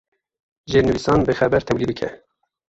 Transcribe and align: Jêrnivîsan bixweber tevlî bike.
Jêrnivîsan 0.71 1.19
bixweber 1.27 1.63
tevlî 1.67 1.85
bike. 1.89 2.09